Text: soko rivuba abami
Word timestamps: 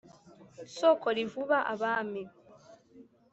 soko 0.77 1.07
rivuba 1.17 1.57
abami 1.73 2.23